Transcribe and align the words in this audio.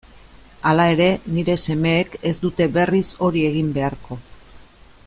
Hala 0.69 0.85
ere, 0.93 1.09
nire 1.35 1.57
semeek 1.65 2.17
ez 2.31 2.33
dute 2.47 2.69
berriz 2.79 3.05
hori 3.27 3.47
egin 3.51 3.73
beharko. 3.79 4.21